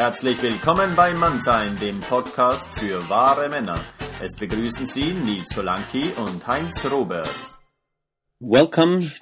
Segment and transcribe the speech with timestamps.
[0.00, 3.84] Herzlich willkommen bei Mannsein, dem Podcast für wahre Männer.
[4.22, 7.28] Es begrüßen Sie Nils Solanki und Heinz Robert.
[8.38, 9.12] Welcome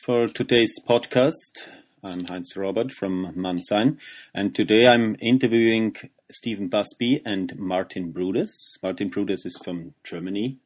[0.00, 1.68] for today's podcast.
[2.02, 3.98] I'm Heinz Robert from Mannsein,
[4.32, 5.98] and today I'm interviewing
[6.30, 8.78] Stephen Busby and Martin Brudes.
[8.82, 10.56] Martin Brudes is from Germany,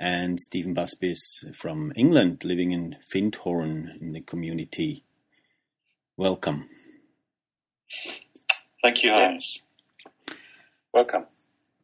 [0.00, 5.04] and Stephen Busby is from England, living in Findhorn in the community.
[6.16, 6.68] Welcome.
[8.82, 9.62] Thank you, Hans.
[10.92, 11.26] Welcome.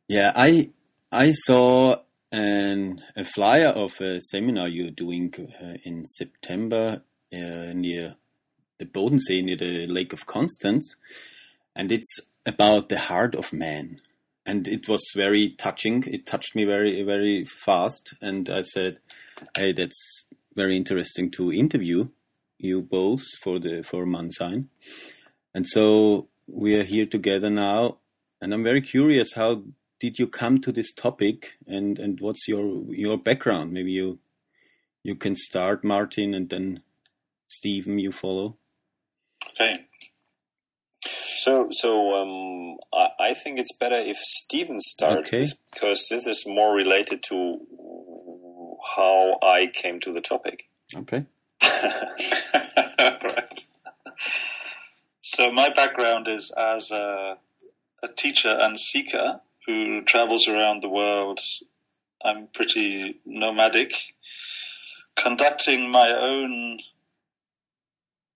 [0.08, 0.70] Yeah, I
[1.12, 1.98] I saw
[2.32, 8.16] an, a flyer of a seminar you're doing uh, in September uh, near
[8.78, 10.96] the Bodensee, near the Lake of Constance,
[11.76, 14.00] and it's about the heart of man.
[14.44, 16.02] And it was very touching.
[16.06, 18.14] It touched me very, very fast.
[18.20, 18.98] And I said,
[19.56, 22.08] "Hey, that's very interesting to interview
[22.58, 24.66] you both for the for Mannsein."
[25.54, 27.98] And so we are here together now,
[28.40, 29.62] and I'm very curious how
[30.00, 33.72] did you come to this topic, and and what's your your background?
[33.72, 34.18] Maybe you
[35.02, 36.80] you can start, Martin, and then
[37.48, 38.56] Stephen, you follow.
[39.54, 39.86] Okay.
[41.36, 45.46] So, so um, I, I, think it's better if Stephen starts okay.
[45.72, 47.58] because this is more related to
[48.96, 50.68] how I came to the topic.
[50.94, 51.26] Okay.
[55.38, 57.36] So my background is as a,
[58.02, 61.38] a teacher and seeker who travels around the world.
[62.24, 63.92] I'm pretty nomadic,
[65.16, 66.80] conducting my own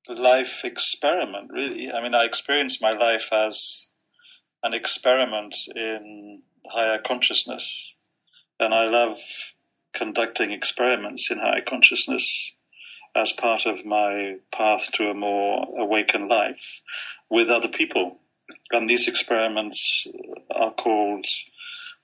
[0.09, 1.91] life experiment, really.
[1.91, 3.89] I mean, I experience my life as
[4.63, 7.97] an experiment in higher consciousness,
[8.61, 9.19] and I love
[9.93, 12.53] conducting experiments in higher consciousness
[13.15, 16.81] as part of my path to a more awakened life
[17.29, 18.19] with other people.
[18.71, 20.07] And these experiments
[20.51, 21.27] are called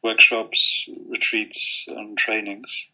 [0.02, 2.86] workshops, retreats, and trainings.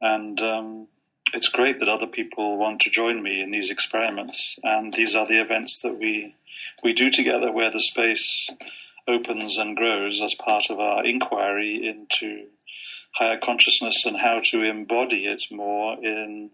[0.00, 0.88] And um,
[1.32, 4.56] it's great that other people want to join me in these experiments.
[4.62, 6.34] And these are the events that we
[6.82, 8.48] we do together, where the space
[9.06, 12.46] opens and grows as part of our inquiry into
[13.14, 16.50] higher consciousness and how to embody it more in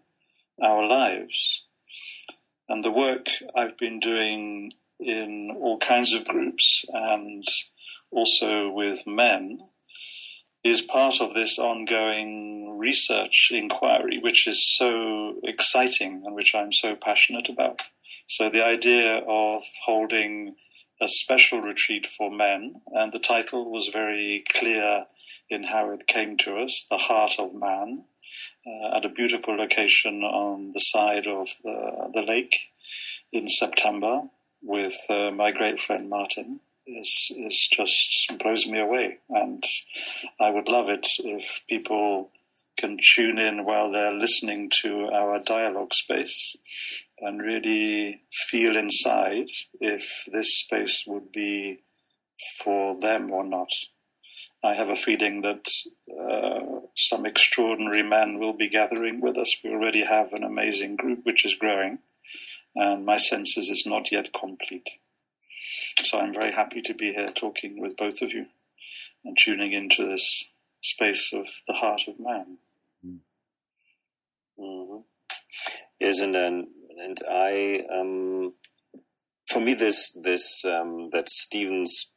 [0.63, 1.63] our lives.
[2.69, 3.27] And the work
[3.57, 7.45] I've been doing in all kinds of groups and
[8.11, 9.61] also with men
[10.65, 16.97] is part of this ongoing research inquiry, which is so exciting and which I'm so
[17.01, 17.83] passionate about.
[18.29, 20.57] So the idea of holding
[21.01, 25.07] a special retreat for men, and the title was very clear
[25.49, 28.05] in how it came to us, The Heart of Man,
[28.69, 32.55] uh, at a beautiful location on the side of the, the lake
[33.33, 34.23] in September
[34.63, 39.63] with uh, my great friend Martin is is just blows me away, and
[40.41, 42.31] I would love it if people
[42.79, 46.57] can tune in while they're listening to our dialogue space
[47.21, 49.49] and really feel inside
[49.81, 51.81] if this space would be
[52.63, 53.69] for them or not.
[54.65, 55.69] I have a feeling that
[56.11, 59.57] uh, some extraordinary men will be gathering with us.
[59.63, 61.99] We already have an amazing group which is growing,
[62.75, 64.89] and my sense is not yet complete.
[66.03, 68.47] So I'm very happy to be here talking with both of you
[69.25, 70.45] and tuning into this
[70.83, 72.59] space of the heart of man.
[74.59, 74.97] Mm-hmm.
[76.01, 76.69] Yes, and then,
[76.99, 78.55] and I, um,
[79.49, 82.13] for me, this this um, that Stevens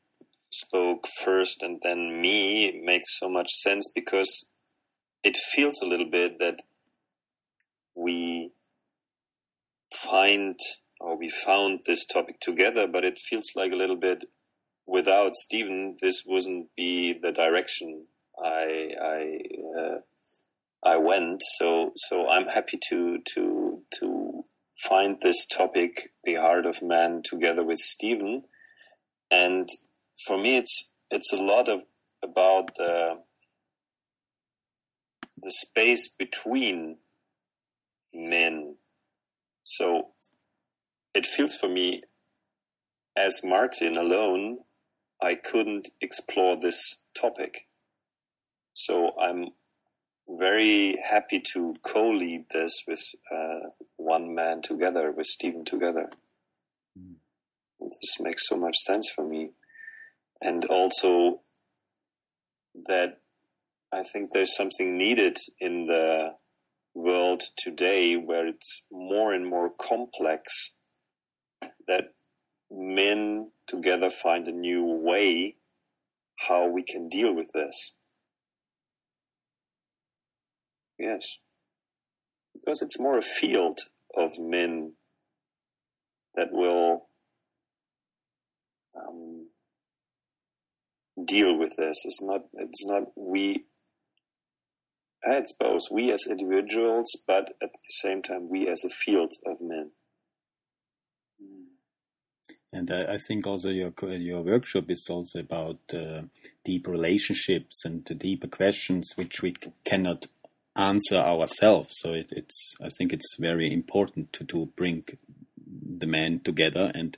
[0.53, 4.49] spoke first and then me makes so much sense because
[5.23, 6.59] it feels a little bit that
[7.95, 8.51] we
[9.93, 10.57] find
[10.99, 14.25] or we found this topic together, but it feels like a little bit
[14.85, 18.05] without Stephen, this wouldn't be the direction
[18.43, 19.39] I I
[19.79, 19.97] uh,
[20.83, 21.41] I went.
[21.57, 24.45] So so I'm happy to to to
[24.87, 28.43] find this topic, the heart of man, together with Stephen,
[29.29, 29.69] and
[30.25, 31.81] for me, it's it's a lot of
[32.23, 33.19] about the
[35.41, 36.97] the space between
[38.13, 38.75] men.
[39.63, 40.09] So
[41.13, 42.03] it feels for me
[43.17, 44.59] as Martin alone,
[45.21, 47.67] I couldn't explore this topic.
[48.73, 49.49] So I'm
[50.27, 56.09] very happy to co-lead this with uh, one man together, with Stephen together.
[56.97, 57.15] Mm.
[57.79, 59.51] This makes so much sense for me
[60.41, 61.41] and also
[62.87, 63.19] that
[63.93, 66.35] I think there's something needed in the
[66.93, 70.73] world today where it's more and more complex
[71.87, 72.13] that
[72.69, 75.55] men together find a new way
[76.47, 77.93] how we can deal with this.
[80.97, 81.37] Yes.
[82.53, 83.79] Because it's more a field
[84.15, 84.93] of men
[86.35, 87.07] that will
[88.95, 89.47] um,
[91.25, 91.97] deal with this.
[92.05, 93.65] It's not, it's not we,
[95.23, 99.57] it's both we as individuals, but at the same time, we as a field of
[99.61, 99.91] men.
[102.73, 106.21] And I, I think also your your workshop is also about uh,
[106.63, 109.53] deep relationships and the deeper questions which we
[109.83, 110.27] cannot
[110.75, 111.95] answer ourselves.
[111.97, 115.03] So it, it's I think it's very important to, to bring
[115.67, 117.17] the men together and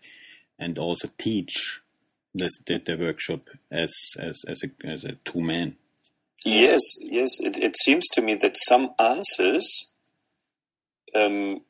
[0.58, 1.82] and also teach
[2.34, 3.42] the, the, the workshop
[3.72, 5.76] as as as a as a two men.
[6.46, 7.40] Yes, yes.
[7.40, 9.92] It, it seems to me that some answers
[11.16, 11.62] um,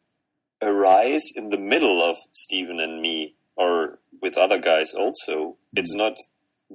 [0.62, 5.58] arise in the middle of Stephen and me or with other guys also.
[5.76, 6.18] It's not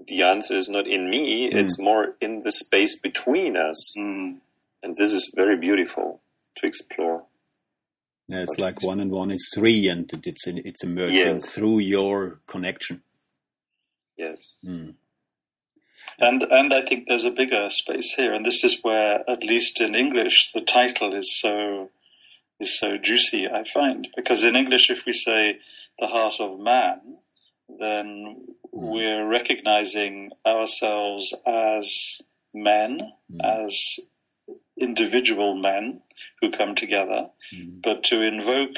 [0.06, 1.56] the answer is not in me, mm.
[1.56, 3.94] it's more in the space between us.
[3.96, 4.36] Mm.
[4.82, 6.20] And this is very beautiful
[6.56, 7.24] to explore.
[8.28, 11.54] Yeah, it's like one and one is three, and it's it's emerging yes.
[11.54, 13.02] through your connection.
[14.18, 14.56] Yes.
[14.64, 14.94] Mm.
[16.18, 19.80] And and I think there's a bigger space here, and this is where, at least
[19.80, 21.90] in English, the title is so
[22.60, 23.46] is so juicy.
[23.46, 25.58] I find because in English, if we say
[25.98, 27.18] the heart of man,
[27.78, 32.20] then we're recognizing ourselves as
[32.54, 33.64] men, mm.
[33.64, 34.00] as
[34.80, 36.00] individual men
[36.40, 37.28] who come together.
[37.54, 37.80] Mm.
[37.82, 38.76] But to invoke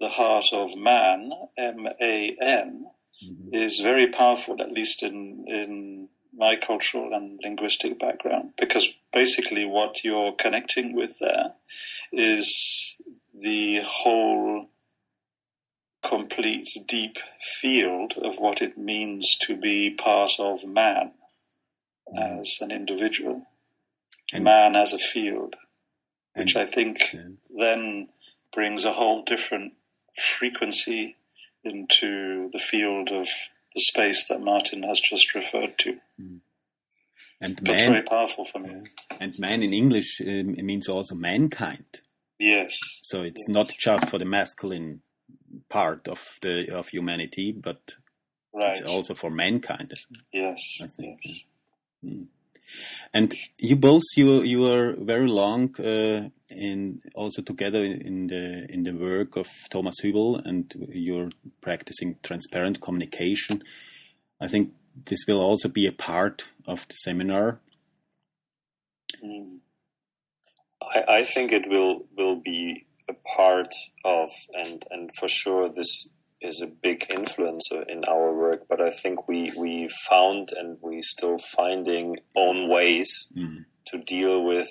[0.00, 2.86] the heart of man, M A N,
[3.24, 3.54] mm-hmm.
[3.54, 10.04] is very powerful, at least in, in my cultural and linguistic background, because basically what
[10.04, 11.52] you're connecting with there
[12.12, 12.96] is
[13.38, 14.68] the whole
[16.08, 17.16] complete, deep
[17.60, 21.12] field of what it means to be part of man
[22.14, 22.40] mm.
[22.40, 23.42] as an individual,
[24.32, 25.56] and, man as a field,
[26.34, 27.14] which I think
[27.54, 28.08] then
[28.54, 29.74] brings a whole different
[30.38, 31.16] frequency
[31.68, 33.28] into the field of
[33.74, 35.98] the space that Martin has just referred to.
[36.20, 36.40] Mm.
[37.40, 38.82] And That's man, very powerful for me.
[39.20, 42.00] And man in English um, means also mankind.
[42.38, 42.76] Yes.
[43.02, 43.54] So it's yes.
[43.54, 45.02] not just for the masculine
[45.68, 47.94] part of the of humanity, but
[48.52, 48.70] right.
[48.70, 49.94] it's also for mankind.
[50.32, 51.20] Yes, I think.
[51.24, 51.44] Yes.
[52.04, 52.26] Mm.
[53.14, 58.82] And you both you you are very long uh, in also together in the in
[58.84, 61.30] the work of Thomas Hübl and you're
[61.60, 63.62] practicing transparent communication.
[64.40, 64.72] I think
[65.06, 67.60] this will also be a part of the seminar.
[69.22, 69.58] Mm.
[70.82, 73.72] I, I think it will will be a part
[74.04, 76.10] of, and and for sure this
[76.40, 78.66] is a big influencer in our work.
[78.68, 83.64] But I think we we found and we still finding own ways mm.
[83.88, 84.68] to deal with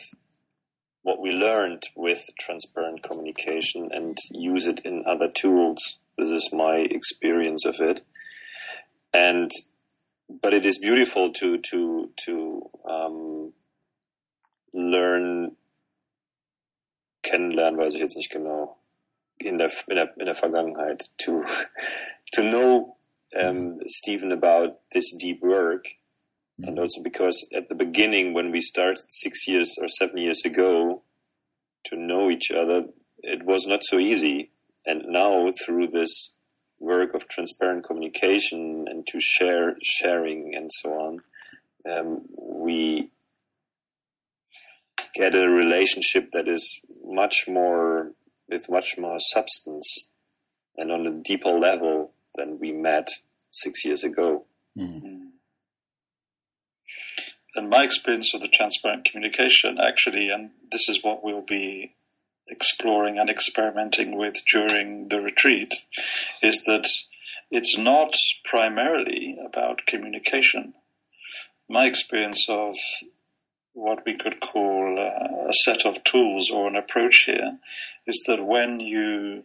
[1.08, 6.00] what we learned with transparent communication and use it in other tools.
[6.18, 8.02] This is my experience of it,
[9.14, 9.50] and
[10.30, 13.54] but it is beautiful to to to um,
[14.74, 15.56] learn
[17.24, 18.76] kennenlernen, weiß ich jetzt nicht genau,
[19.38, 21.46] in der, in der, in der Vergangenheit, to,
[22.34, 22.98] to know
[23.34, 25.86] um, Stephen about this deep work.
[26.64, 31.04] And also because at the beginning, when we started six years or seven years ago
[31.90, 32.86] to know each other,
[33.20, 34.52] it was not so easy.
[34.86, 36.36] And now through this
[36.80, 41.20] work of transparent communication and to share, sharing and so on,
[41.90, 43.12] um, we
[45.16, 48.12] get a relationship that is much more
[48.50, 50.10] with much more substance
[50.78, 53.08] and on a deeper level than we met
[53.52, 54.46] six years ago.
[54.78, 55.17] Mm.
[57.56, 61.96] And my experience of the transparent communication, actually, and this is what we'll be
[62.48, 65.74] exploring and experimenting with during the retreat,
[66.42, 66.88] is that
[67.50, 70.74] it's not primarily about communication.
[71.70, 72.76] My experience of
[73.74, 77.60] what we could call uh, a set of tools or an approach here
[78.06, 79.44] is that when you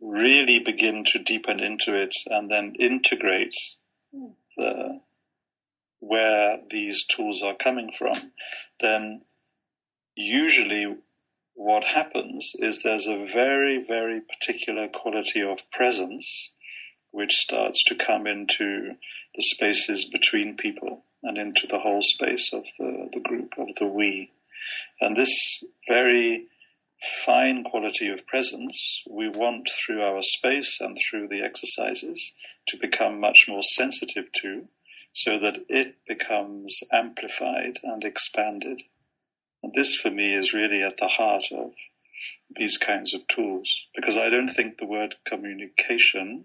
[0.00, 3.54] really begin to deepen into it and then integrate
[4.56, 5.00] the,
[6.00, 8.32] where these tools are coming from,
[8.80, 9.22] then
[10.14, 10.96] usually
[11.54, 16.50] what happens is there's a very, very particular quality of presence
[17.10, 18.94] which starts to come into
[19.34, 23.86] the spaces between people and into the whole space of the, the group, of the
[23.86, 24.30] we.
[25.00, 26.46] And this very
[27.24, 32.32] fine quality of presence we want through our space and through the exercises
[32.68, 34.66] to become much more sensitive to
[35.16, 38.82] so that it becomes amplified and expanded.
[39.62, 41.70] And this for me is really at the heart of
[42.54, 46.44] these kinds of tools because I don't think the word communication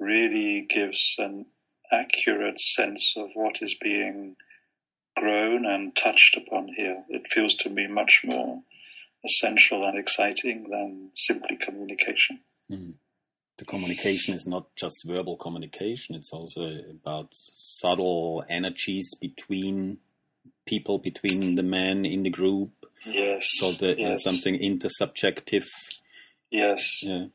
[0.00, 1.44] really gives an
[1.92, 4.36] accurate sense of what is being
[5.14, 7.04] grown and touched upon here.
[7.10, 8.62] It feels to me much more
[9.26, 12.40] essential and exciting than simply communication.
[12.72, 12.94] Mm.
[13.58, 19.98] The communication is not just verbal communication, it's also about subtle energies between
[20.66, 22.70] people, between the men in the group.
[23.06, 23.46] Yes.
[23.58, 24.22] So the, yes.
[24.22, 25.66] something intersubjective.
[26.50, 27.02] Yes.
[27.02, 27.26] Yeah.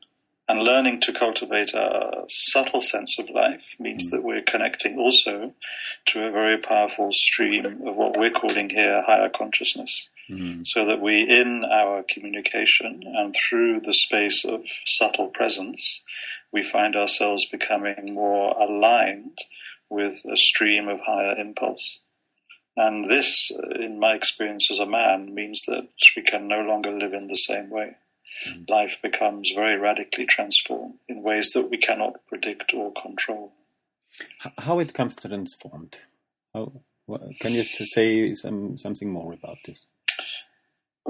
[0.48, 4.10] And learning to cultivate a subtle sense of life means mm.
[4.10, 5.54] that we're connecting also
[6.06, 10.08] to a very powerful stream of what we're calling here higher consciousness.
[10.32, 10.66] Mm.
[10.66, 16.02] So that we, in our communication and through the space of subtle presence,
[16.52, 19.38] we find ourselves becoming more aligned
[19.90, 21.98] with a stream of higher impulse.
[22.76, 27.12] And this, in my experience as a man, means that we can no longer live
[27.12, 27.96] in the same way.
[28.48, 28.68] Mm.
[28.68, 33.52] Life becomes very radically transformed in ways that we cannot predict or control.
[34.58, 35.98] How it comes transformed?
[36.54, 36.72] How,
[37.40, 39.86] can you say some, something more about this?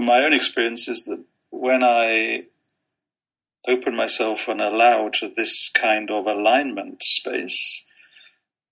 [0.02, 2.46] My own experience is that when I
[3.68, 7.84] open myself and allow to this kind of alignment space,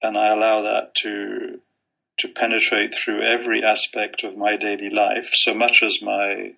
[0.02, 1.60] and I allow that to
[2.18, 6.52] to penetrate through every aspect of my daily life, so much as my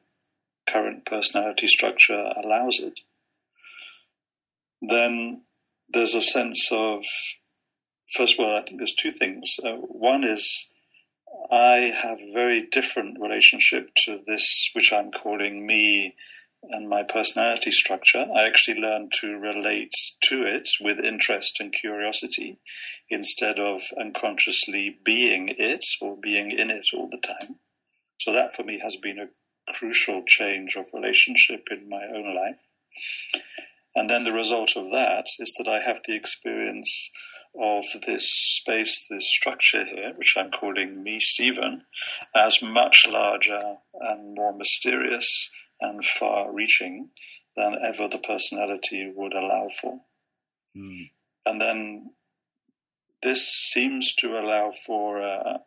[0.66, 3.00] current personality structure allows it,
[4.80, 5.42] then
[5.92, 7.04] there's a sense of,
[8.16, 9.54] first of all, I think there's two things.
[9.62, 10.68] Uh, one is
[11.50, 16.14] I have a very different relationship to this, which I'm calling me
[16.70, 18.24] and my personality structure.
[18.34, 22.58] I actually learned to relate to it with interest and curiosity
[23.10, 27.56] instead of unconsciously being it or being in it all the time.
[28.20, 32.60] So that for me has been a crucial change of relationship in my own life.
[33.94, 37.10] And then the result of that is that I have the experience
[37.60, 41.82] of this space, this structure here, which I'm calling me, Stephen,
[42.34, 47.10] as much larger and more mysterious and far reaching
[47.56, 50.00] than ever the personality would allow for.
[50.76, 51.10] Mm.
[51.44, 52.10] And then
[53.22, 55.60] this seems to allow for a,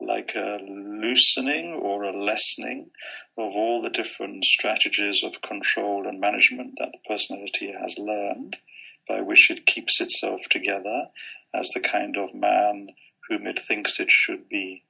[0.00, 2.90] like a loosening or a lessening
[3.36, 8.56] of all the different strategies of control and management that the personality has learned
[9.08, 11.08] by which it keeps itself together
[11.54, 12.88] as the kind of man
[13.28, 14.84] whom it thinks it should be.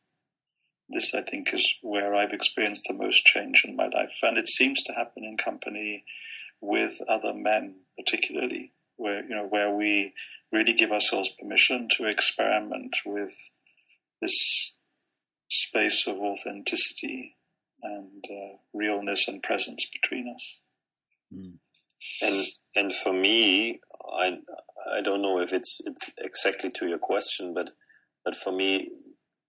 [0.89, 4.17] This, I think, is where I've experienced the most change in my life.
[4.23, 6.05] And it seems to happen in company
[6.61, 10.15] with other men, particularly, where, you know, where we
[10.51, 13.31] really give ourselves permission to experiment with
[14.23, 14.75] this
[15.51, 17.37] space of authenticity
[17.83, 20.57] and uh, realness and presence between us.
[21.33, 21.59] Mm.
[22.21, 23.81] And and for me,
[24.19, 24.39] I
[24.99, 27.71] I don't know if it's it's exactly to your question, but
[28.25, 28.91] but for me,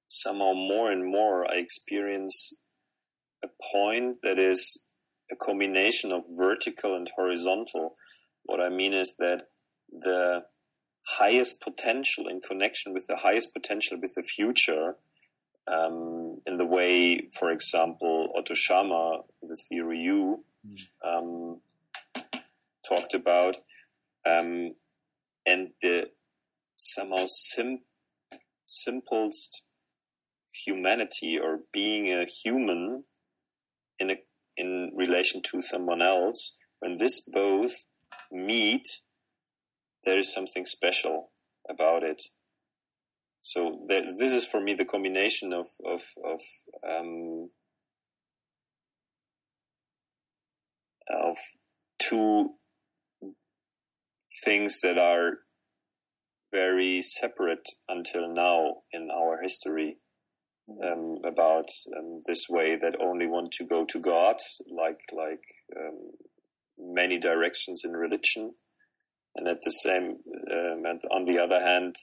[0.08, 2.54] somehow more and more I experience
[3.44, 4.84] a point that is
[5.32, 7.94] a combination of vertical and horizontal.
[8.44, 9.48] What I mean is that
[9.92, 10.44] the
[11.06, 14.96] highest potential in connection with the highest potential with the future,
[15.68, 20.82] um, in the way, for example, Otto Scharmer, the theory U, mm.
[21.06, 21.62] um,
[22.88, 23.58] talked about,
[24.28, 24.74] um,
[25.46, 26.04] and the
[26.76, 27.84] somehow sim-
[28.66, 29.64] simplest
[30.66, 33.04] humanity or being a human
[34.00, 34.16] in a
[34.58, 37.86] in relation to someone else, when this both
[38.30, 38.84] meet,
[40.04, 41.32] there is something special
[41.70, 42.22] about it.
[43.42, 46.42] So there, this is for me the combination of of, of
[46.88, 47.50] um,
[51.10, 51.38] of
[52.00, 52.56] two
[54.43, 55.39] things that are
[56.51, 59.98] very separate until now in our history
[60.84, 61.67] um, about
[61.98, 64.38] um, this way that only want to go to God,
[64.72, 65.41] like like
[65.77, 66.12] um,
[66.77, 68.53] many directions in religion,
[69.36, 70.17] and at the same
[70.51, 71.96] um, and on the other hand,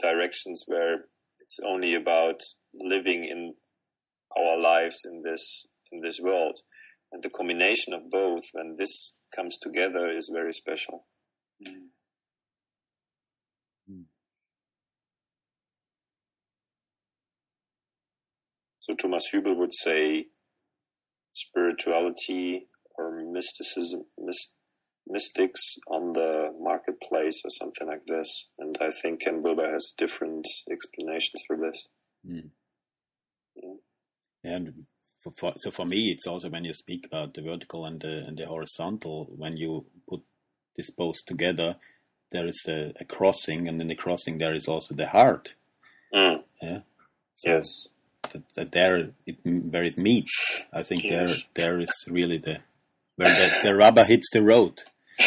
[0.00, 1.06] directions where
[1.40, 2.40] it's only about
[2.74, 3.54] living in
[4.36, 6.58] our lives in this in this world,
[7.12, 11.06] and the combination of both when this comes together is very special.
[13.90, 14.04] Mm.
[18.80, 20.26] So Thomas Hübl would say
[21.32, 22.66] spirituality
[22.96, 24.54] or mysticism, myst,
[25.06, 28.48] mystics on on the marketplace or something like this.
[28.58, 31.88] And I think Ken Wilber has different explanations for this.
[32.28, 32.50] Mm.
[33.56, 33.74] Yeah.
[34.44, 34.86] And
[35.20, 38.24] for, for, so for me, it's also when you speak about the vertical and the
[38.26, 40.22] and the horizontal, when you put
[40.96, 41.76] both together,
[42.30, 45.54] there is a, a crossing, and in the crossing there is also the heart.
[46.14, 46.42] Mm.
[46.60, 46.78] Yeah.
[47.36, 47.88] So yes.
[48.32, 51.10] That, that, there, it, where it meets, I think yes.
[51.10, 52.60] there there is really the
[53.16, 54.82] where the, the rubber hits the road.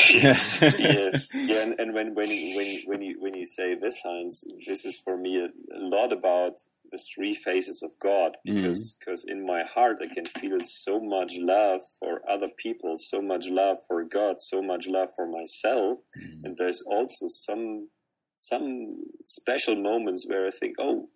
[0.10, 4.44] yes, yes, yeah, and, and when when when when you when you say this, Heinz,
[4.66, 6.54] this is for me a, a lot about
[6.96, 8.56] the three faces of God mm-hmm.
[8.56, 9.32] because because mm.
[9.34, 13.78] in my heart I can feel so much love for other people, so much love
[13.88, 16.42] for God, so much love for myself, mm.
[16.44, 17.90] and there's also some
[18.38, 21.10] some special moments where I think, oh,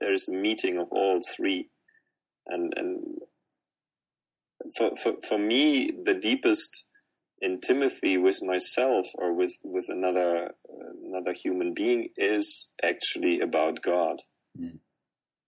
[0.00, 1.68] there is a meeting of all three,
[2.46, 3.04] and and
[4.76, 6.86] for for for me the deepest
[7.42, 10.50] intimacy with myself or with with another
[11.04, 14.22] another human being is actually about God.
[14.58, 14.78] Mm.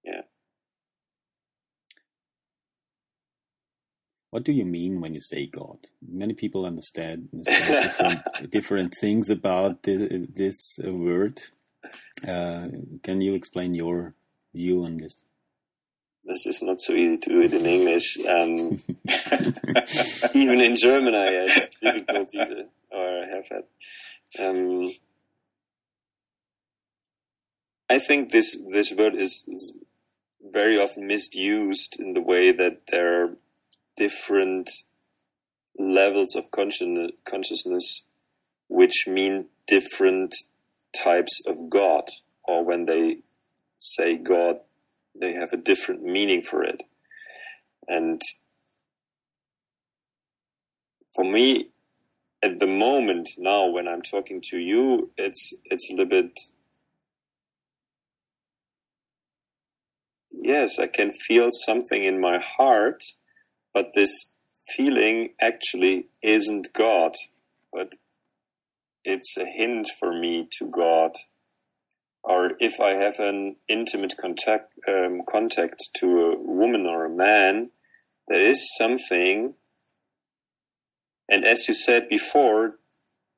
[0.04, 0.22] Yeah.
[4.30, 5.86] What do you mean when you say God?
[6.00, 11.42] Many people understand, different, different, things about the, this word.
[12.26, 12.68] Uh,
[13.02, 14.14] can you explain your
[14.54, 15.24] view on this?
[16.24, 18.16] This is not so easy to do it in English.
[18.26, 18.80] Um,
[20.34, 22.48] even in German, I had difficulties,
[22.90, 23.64] or I have had.
[24.38, 24.92] Um,
[27.90, 29.76] I think this this word is, is
[30.42, 33.36] very often misused in the way that there are
[33.96, 34.70] different
[35.78, 38.04] levels of consciousness
[38.68, 40.34] which mean different
[40.96, 42.04] types of God,
[42.44, 43.18] or when they
[43.78, 44.56] say God,
[45.18, 46.82] they have a different meaning for it.
[47.88, 48.20] And
[51.14, 51.68] for me,
[52.42, 56.38] at the moment now, when I'm talking to you, it's it's a little bit
[60.42, 63.02] yes, I can feel something in my heart,
[63.72, 64.32] but this
[64.76, 67.14] feeling actually isn't God,
[67.72, 67.94] but
[69.04, 71.12] it's a hint for me to God.
[72.22, 77.70] Or if I have an intimate contact, um, contact to a woman or a man,
[78.28, 79.54] there is something.
[81.28, 82.76] And as you said before,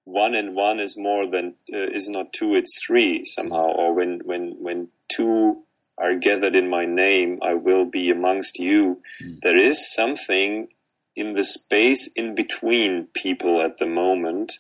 [0.05, 3.73] one and one is more than uh, is not two; it's three somehow.
[3.73, 5.63] Or when when when two
[5.97, 9.01] are gathered in my name, I will be amongst you.
[9.23, 9.41] Mm.
[9.43, 10.69] There is something
[11.15, 14.55] in the space in between people at the moment,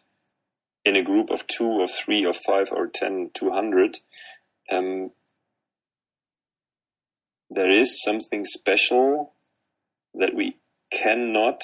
[0.84, 3.98] in a group of two or three or five or ten, two hundred.
[4.70, 5.10] Um,
[7.50, 9.32] there is something special
[10.14, 10.56] that we
[10.92, 11.62] cannot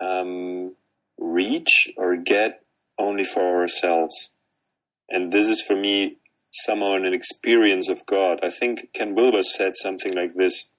[0.00, 0.76] um,
[1.18, 2.62] reach or get
[2.98, 4.30] only for ourselves.
[5.08, 6.18] And this is for me
[6.64, 8.40] somehow in an experience of God.
[8.42, 10.70] I think Ken Wilber said something like this: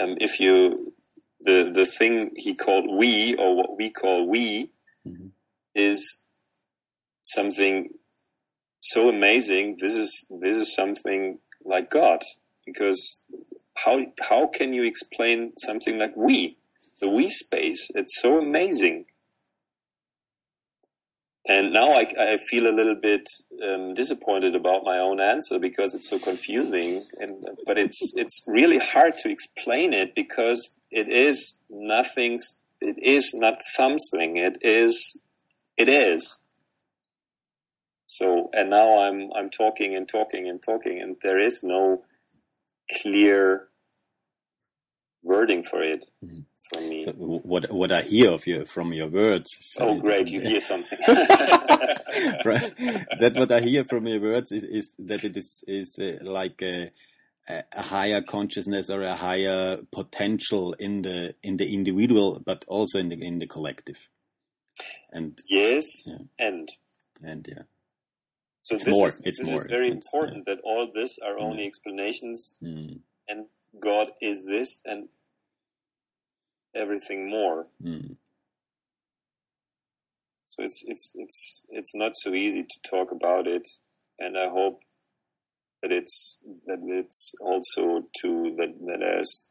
[0.00, 0.94] um, "If you
[1.40, 4.70] the the thing he called we or what we call we
[5.06, 5.28] mm-hmm.
[5.74, 6.22] is
[7.22, 7.90] something
[8.80, 9.78] so amazing.
[9.80, 12.22] This is this is something like God
[12.66, 13.24] because
[13.74, 16.58] how how can you explain something like we
[17.00, 17.90] the we space?
[17.94, 19.06] It's so amazing."
[21.46, 23.28] And now I, I feel a little bit
[23.66, 27.04] um, disappointed about my own answer because it's so confusing.
[27.18, 32.38] And but it's it's really hard to explain it because it is nothing.
[32.80, 34.36] It is not something.
[34.36, 35.16] It is.
[35.76, 36.42] It is.
[38.06, 42.04] So and now I'm I'm talking and talking and talking, and there is no
[43.02, 43.68] clear
[45.24, 46.06] wording for it.
[46.24, 47.04] Mm-hmm from me.
[47.04, 49.56] So what what I hear of you from your words.
[49.60, 50.28] So oh, great!
[50.32, 50.98] You hear something.
[53.20, 56.62] that what I hear from your words is, is that it is is uh, like
[56.62, 56.90] a,
[57.48, 63.08] a higher consciousness or a higher potential in the in the individual, but also in
[63.08, 63.98] the in the collective.
[65.12, 66.18] And yes, yeah.
[66.38, 66.68] and
[67.22, 67.62] and yeah.
[68.62, 69.08] So it's this more.
[69.08, 69.56] Is, it's this more.
[69.56, 70.54] is very important yeah.
[70.54, 73.00] that all this are only explanations, mm.
[73.28, 73.46] and
[73.80, 75.08] God is this, and
[76.74, 77.66] everything more.
[77.82, 78.16] Mm.
[80.50, 83.68] So it's it's it's it's not so easy to talk about it,
[84.18, 84.82] and I hope
[85.82, 89.50] that it's that it's also to that that as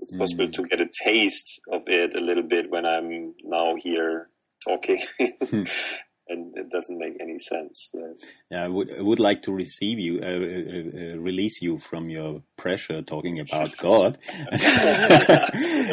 [0.00, 0.52] it's possible mm.
[0.54, 4.28] to get a taste of it a little bit when I'm now here
[4.66, 5.00] talking.
[6.32, 7.90] and it doesn't make any sense.
[7.94, 8.12] Yeah,
[8.50, 12.10] yeah I would I would like to receive you, uh, uh, uh release you from
[12.10, 14.18] your pressure talking about God,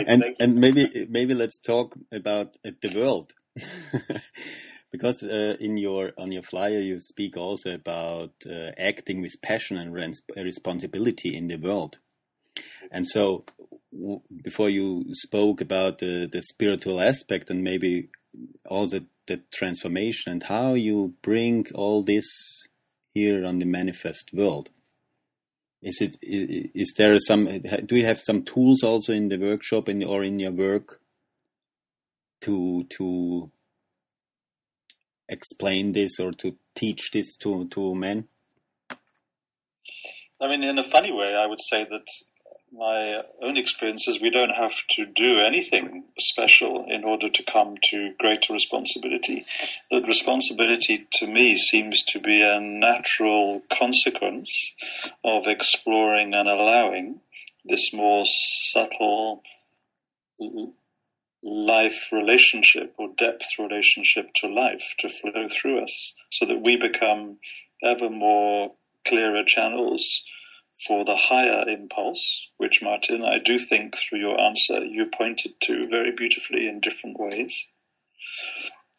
[0.08, 3.34] and and maybe maybe let's talk about uh, the world.
[4.92, 9.78] because uh, in your on your flyer you speak also about uh, acting with passion
[9.78, 9.94] and
[10.36, 12.00] responsibility in the world
[12.92, 13.46] and so
[14.44, 18.10] before you spoke about the, the spiritual aspect and maybe
[18.70, 22.28] all the, the transformation and how you bring all this
[23.14, 24.70] here on the manifest world.
[25.82, 27.46] Is it is there some
[27.86, 31.00] do you have some tools also in the workshop in, or in your work
[32.42, 33.50] to to
[35.30, 38.28] explain this or to teach this to to men?
[40.42, 42.06] I mean in a funny way i would say that
[42.72, 47.76] my own experience is we don't have to do anything special in order to come
[47.90, 49.46] to greater responsibility.
[49.92, 54.74] That responsibility to me seems to be a natural consequence
[55.24, 57.22] of exploring and allowing
[57.66, 59.42] this more subtle
[61.42, 67.38] life relationship or depth relationship to life to flow through us so that we become
[67.84, 68.74] ever more
[69.06, 70.24] clearer channels
[70.88, 75.88] for the higher impulse, which Martin, I do think through your answer you pointed to
[75.88, 77.66] very beautifully in different ways.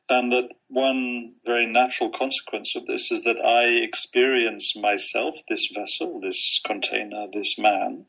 [0.08, 6.20] And that one very natural consequence of this is that I experience myself, this vessel,
[6.20, 8.06] this container, this man,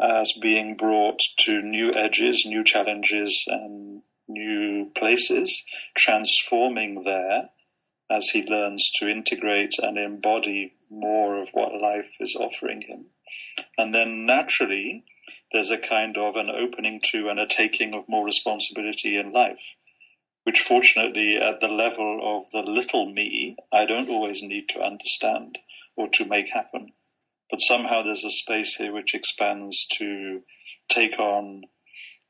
[0.00, 5.62] as being brought to new edges, new challenges, and new places,
[5.96, 7.50] transforming there
[8.10, 13.06] as he learns to integrate and embody more of what life is offering him.
[13.76, 15.04] And then naturally,
[15.52, 19.74] there's a kind of an opening to and a taking of more responsibility in life,
[20.44, 25.58] which fortunately, at the level of the little me, I don't always need to understand
[25.96, 26.92] or to make happen.
[27.50, 30.42] But somehow there's a space here which expands to
[30.88, 31.62] take on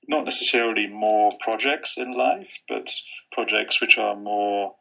[0.08, 2.88] not necessarily more projects in life, but
[3.32, 4.76] projects which are more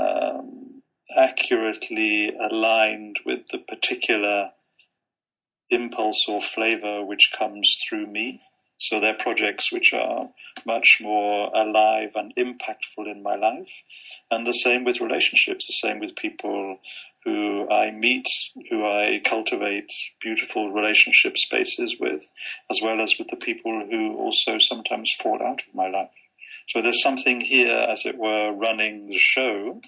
[0.00, 0.82] um,
[1.16, 4.50] accurately aligned with the particular
[5.70, 8.40] impulse or flavor which comes through me.
[8.78, 10.30] So they're projects which are
[10.64, 13.68] much more alive and impactful in my life.
[14.30, 16.78] And the same with relationships, the same with people
[17.24, 18.26] who I meet,
[18.70, 22.22] who I cultivate beautiful relationship spaces with,
[22.70, 26.08] as well as with the people who also sometimes fall out of my life.
[26.72, 29.80] So there's something here, as it were, running the show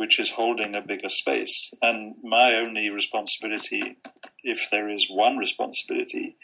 [0.00, 1.74] which is holding a bigger space.
[1.82, 3.98] And my only responsibility,
[4.42, 6.36] if there is one responsibility,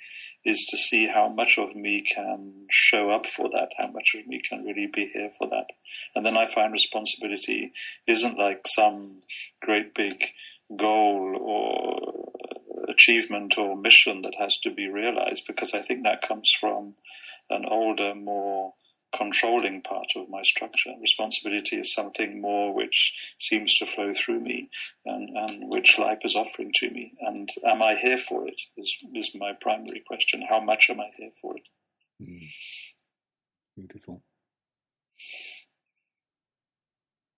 [0.44, 4.26] is to see how much of me can show up for that, how much of
[4.26, 5.68] me can really be here for that.
[6.14, 7.72] And then I find responsibility
[8.06, 9.22] isn't like some
[9.62, 10.22] great big
[10.76, 16.52] goal or achievement or mission that has to be realized because I think that comes
[16.60, 16.92] from
[17.48, 18.74] an older, more
[19.14, 20.90] controlling part of my structure.
[21.00, 24.70] Responsibility is something more which seems to flow through me
[25.04, 27.12] and, and which life is offering to me.
[27.20, 28.60] And am I here for it?
[28.76, 30.42] Is, is my primary question.
[30.48, 31.62] How much am I here for it?
[32.22, 32.48] Mm.
[33.76, 34.22] Beautiful.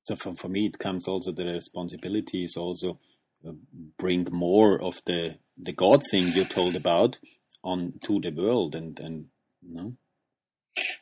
[0.05, 2.99] So for, for me, it comes also the responsibility is also
[3.47, 3.53] uh,
[3.99, 7.19] bring more of the the God thing you told about
[7.63, 9.27] on to the world and and
[9.61, 9.93] you know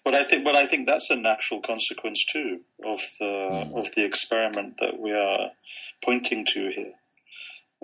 [0.06, 3.76] but I think, but I think that's a natural consequence too of the mm.
[3.76, 5.50] of the experiment that we are
[6.04, 6.92] pointing to here.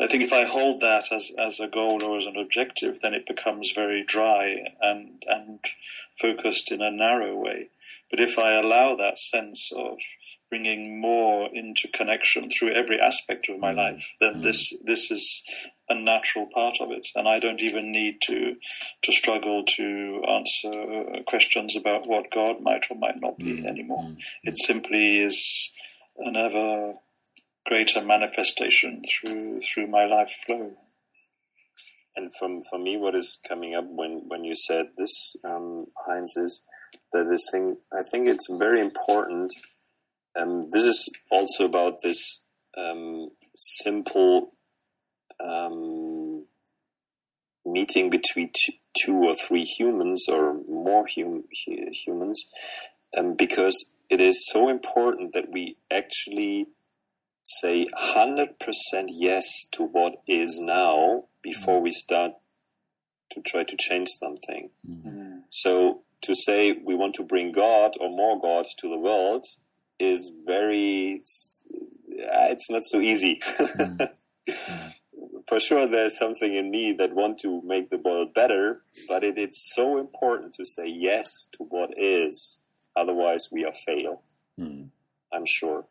[0.00, 3.12] I think if I hold that as as a goal or as an objective, then
[3.12, 5.58] it becomes very dry and and
[6.20, 7.70] focused in a narrow way.
[8.08, 9.98] But if I allow that sense of
[10.52, 13.76] bringing more into connection through every aspect of my mm.
[13.76, 14.42] life, then mm.
[14.42, 15.42] this this is
[15.88, 18.56] a natural part of it, and I don't even need to
[19.04, 24.04] to struggle to answer questions about what God might or might not be mm, anymore.
[24.04, 25.72] Mm, it simply is
[26.18, 26.96] an ever
[27.64, 30.72] greater manifestation through through my life flow.
[32.14, 36.36] And from for me, what is coming up when when you said this, um, Heinz,
[36.36, 36.60] is
[37.14, 37.78] that this thing.
[37.90, 39.54] I think it's very important.
[40.34, 42.42] Um, this is also about this
[42.76, 44.52] um, simple
[45.42, 46.46] um,
[47.64, 48.50] meeting between
[49.04, 51.44] two or three humans or more hum
[51.92, 52.44] humans,
[53.16, 56.66] um, because it is so important that we actually
[57.42, 58.48] say 100%
[59.08, 62.32] yes to what is now before we start
[63.30, 64.70] to try to change something.
[64.86, 65.42] Mm -hmm.
[65.50, 69.44] So to say we want to bring God or more God to the world
[70.02, 71.22] is very.
[72.08, 73.40] It's not so easy.
[73.58, 74.10] Mm.
[75.48, 79.36] For sure, there's something in me that want to make the world better, but it,
[79.36, 82.60] it's so important to say yes to what is.
[82.96, 84.22] Otherwise, we are fail.
[84.58, 84.88] Mm.
[85.32, 85.86] I'm sure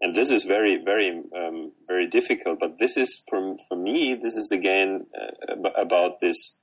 [0.00, 4.36] and this is very very um, very difficult but this is for, for me this
[4.36, 6.56] is again uh, about this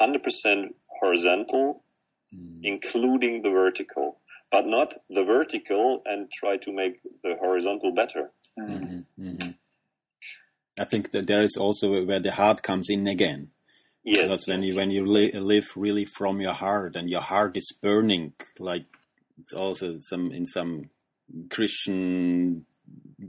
[0.00, 1.82] 100% horizontal
[2.34, 2.60] mm.
[2.62, 9.00] including the vertical but not the vertical and try to make the horizontal better mm-hmm.
[9.20, 9.50] Mm-hmm.
[10.78, 13.50] i think that there is also where the heart comes in again
[14.04, 17.56] yes because when you when you li- live really from your heart and your heart
[17.56, 18.86] is burning like
[19.38, 20.90] it's also some in some
[21.50, 22.66] Christian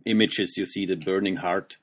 [0.06, 1.78] images you see the burning heart.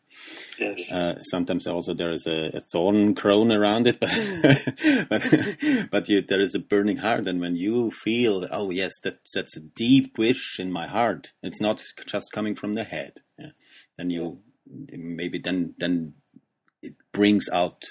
[0.58, 0.80] Yes.
[0.90, 4.00] Uh, sometimes also there is a, a, thorn crown around it,
[5.08, 8.92] but but, but you, there is a burning heart, and when you feel, oh yes,
[9.02, 11.32] that, that's a deep wish in my heart.
[11.42, 13.20] It's not just coming from the head.
[13.38, 13.50] Yeah.
[13.96, 16.14] Then you maybe then then
[16.82, 17.84] it brings out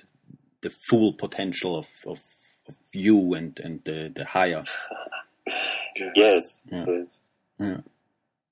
[0.62, 2.20] the full potential of of,
[2.68, 4.64] of you and and the, the higher.
[6.16, 6.64] yes.
[6.72, 6.86] Yeah.
[6.88, 7.20] yes.
[7.60, 7.78] Yeah.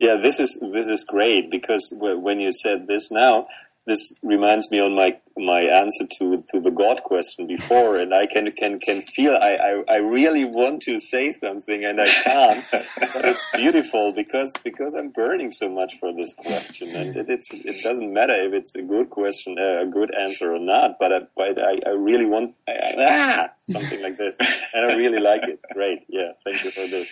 [0.02, 3.46] Yeah, this is this is great because when you said this now,
[3.86, 8.26] this reminds me on my my answer to to the God question before, and I
[8.26, 12.66] can can can feel I I, I really want to say something and I can't,
[12.72, 17.50] but it's beautiful because because I'm burning so much for this question, and it, it's
[17.54, 21.14] it doesn't matter if it's a good question, uh, a good answer or not, but
[21.14, 24.36] I, but I, I really want I, ah something like this,
[24.74, 25.60] and I really like it.
[25.74, 27.08] Great, yeah, thank you for this.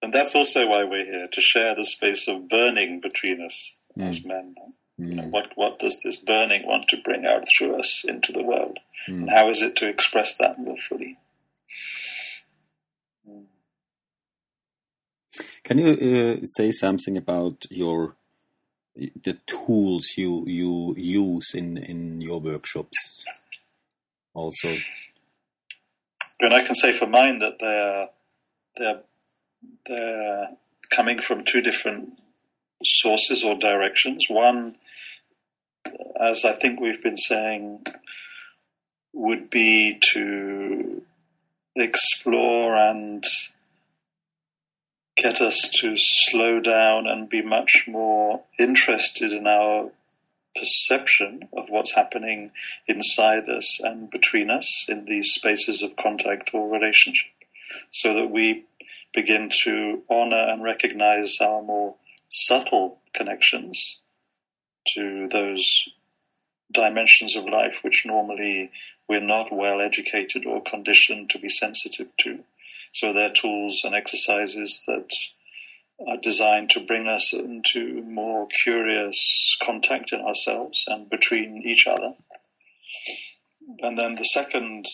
[0.00, 4.08] And that's also why we're here to share the space of burning between us mm.
[4.08, 4.54] as men.
[5.00, 5.08] Mm.
[5.08, 8.42] You know, what what does this burning want to bring out through us into the
[8.42, 9.20] world, mm.
[9.20, 11.18] and how is it to express that more fully?
[15.62, 18.16] Can you uh, say something about your
[18.96, 23.24] the tools you you use in in your workshops?
[24.34, 24.76] Also,
[26.40, 28.08] and I can say for mine that they're
[28.76, 29.02] they're they're
[30.90, 32.18] coming from two different
[32.84, 34.26] sources or directions.
[34.28, 34.76] One,
[36.20, 37.84] as I think we've been saying,
[39.12, 41.02] would be to
[41.74, 43.24] explore and
[45.16, 49.90] get us to slow down and be much more interested in our
[50.56, 52.50] perception of what's happening
[52.86, 57.28] inside us and between us in these spaces of contact or relationship
[57.90, 58.64] so that we
[59.20, 61.96] begin to honor and recognize our more
[62.30, 63.98] subtle connections
[64.94, 65.66] to those
[66.72, 68.70] dimensions of life which normally
[69.08, 72.38] we're not well educated or conditioned to be sensitive to.
[72.92, 75.08] So they're tools and exercises that
[76.06, 79.18] are designed to bring us into more curious
[79.64, 82.12] contact in ourselves and between each other.
[83.80, 84.86] And then the second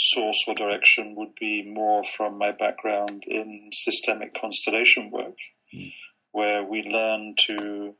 [0.00, 5.36] source or direction would be more from my background in systemic constellation work,
[5.74, 5.92] mm.
[6.32, 7.94] where we learn to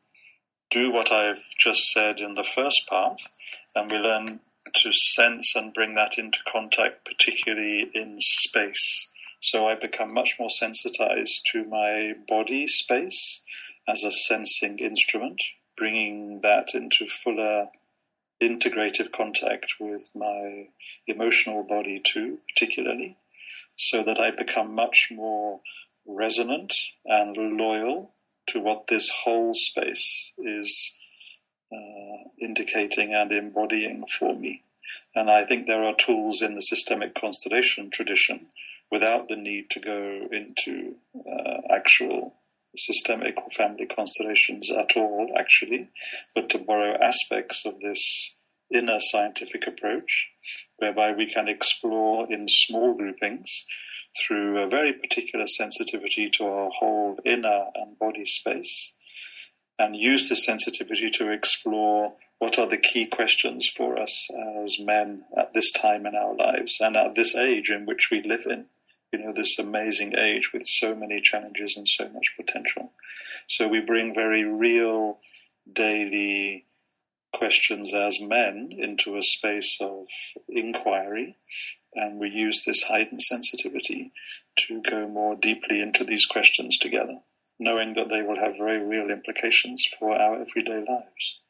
[0.70, 3.20] do what I've just said in the first part,
[3.74, 4.40] and we learn
[4.74, 9.08] to sense and bring that into contact, particularly in space.
[9.42, 13.40] So I become much more sensitized to my body space
[13.88, 15.40] as a sensing instrument,
[15.76, 17.68] bringing that into fuller
[18.40, 20.68] integrated contact with my
[21.06, 23.16] emotional body too, particularly,
[23.76, 25.60] so that I become much more
[26.06, 26.74] resonant
[27.04, 28.12] and loyal
[28.48, 30.94] to what this whole space is
[31.72, 34.62] uh, indicating and embodying for me.
[35.14, 38.46] And I think there are tools in the systemic constellation tradition
[38.90, 42.34] without the need to go into uh, actual
[42.78, 45.88] systemic family constellations at all, actually,
[46.34, 48.02] but to borrow aspects of this
[48.74, 50.28] inner scientific approach,
[50.78, 53.50] whereby we can explore in small groupings
[54.26, 58.92] through a very particular sensitivity to our whole inner and body space,
[59.78, 64.28] and use this sensitivity to explore what are the key questions for us
[64.62, 68.22] as men at this time in our lives and at this age in which we
[68.22, 68.66] live in
[69.12, 72.92] you know, this amazing age with so many challenges and so much potential.
[73.48, 75.18] So we bring very real
[75.70, 76.66] daily
[77.34, 80.06] questions as men into a space of
[80.48, 81.36] inquiry,
[81.94, 84.12] and we use this heightened sensitivity
[84.56, 87.18] to go more deeply into these questions together,
[87.58, 91.40] knowing that they will have very real implications for our everyday lives.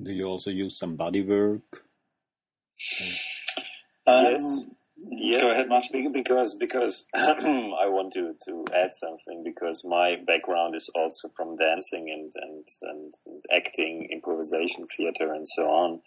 [0.00, 1.84] Do you also use some body work?
[4.06, 4.66] Um, yes
[5.00, 5.90] Yes, Go ahead, Martin.
[5.92, 11.56] Be- Because because I want to, to add something because my background is also from
[11.56, 16.00] dancing and, and, and, and acting, improvisation, theater, and so on.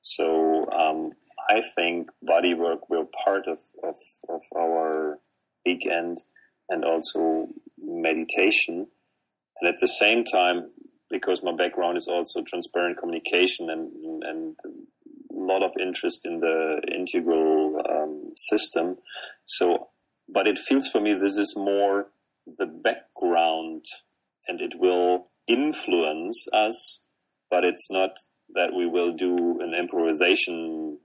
[0.00, 1.10] So um,
[1.48, 3.96] I think body work will part of, of,
[4.28, 5.18] of our
[5.64, 6.18] weekend
[6.68, 8.88] and also meditation.
[9.60, 10.70] And at the same time,
[11.10, 14.56] because my background is also transparent communication and, and
[15.46, 18.98] lot of interest in the integral um, system.
[19.46, 19.88] So,
[20.28, 22.06] but it feels for me this is more
[22.46, 23.84] the background
[24.48, 27.04] and it will influence us,
[27.50, 28.10] but it's not
[28.54, 30.98] that we will do an improvisation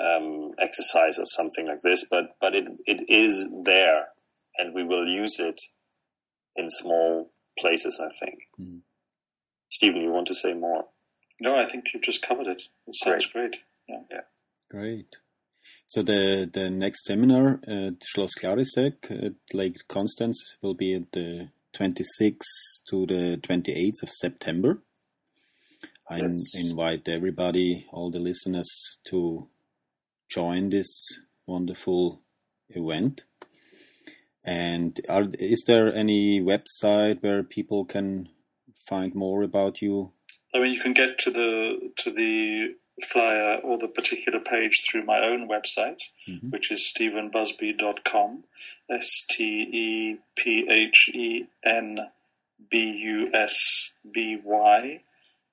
[0.00, 4.08] um, exercise or something like this, but, but it, it is there
[4.58, 5.60] and we will use it
[6.56, 8.38] in small places, I think.
[8.60, 8.80] Mm.
[9.70, 10.84] Stephen, you want to say more?
[11.40, 12.62] No, I think you've just covered it.
[12.86, 13.56] It sounds great.
[13.88, 14.20] Yeah.
[14.70, 15.16] Great.
[15.86, 21.50] So the the next seminar at Schloss Glarisegg at Lake Constance will be at the
[21.74, 24.82] 26th to the 28th of September.
[26.08, 26.52] I Yes.
[26.54, 28.70] invite everybody, all the listeners,
[29.08, 29.48] to
[30.28, 30.88] join this
[31.46, 32.22] wonderful
[32.70, 33.24] event.
[34.44, 38.28] And are, is there any website where people can
[38.88, 40.12] find more about you?
[40.56, 42.74] I mean, you can get to the to the
[43.12, 46.50] flyer or the particular page through my own website, Mhm.
[46.50, 48.44] which is stephenbusby.com,
[48.90, 52.10] S T E P H E N
[52.70, 55.00] B U S B Y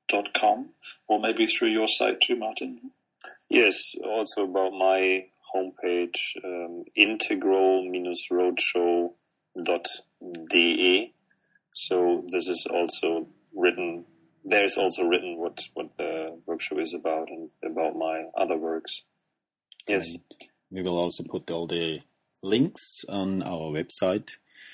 [0.08, 0.70] dot com,
[1.08, 2.92] or maybe through your site too, Martin.
[3.50, 6.86] Yes, also about my homepage, um,
[9.56, 11.14] integral-roadshow.de.
[11.74, 14.06] So this is also written,
[14.44, 19.04] there's also written what, what the workshop is about and about my other works.
[19.88, 20.50] Yes, Great.
[20.72, 22.00] We will also put all the
[22.42, 24.32] links on our website.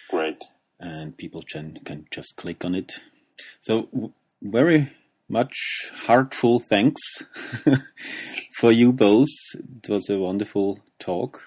[0.10, 0.44] great.
[0.80, 2.94] and people can, can just click on it.
[3.62, 4.92] So, very
[5.28, 7.02] much heartful thanks
[8.60, 9.28] for you both.
[9.54, 11.42] It was a wonderful talk,